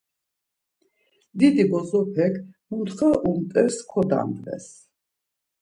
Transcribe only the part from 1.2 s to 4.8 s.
Didi bozopek muntxa unt̆es kodandves.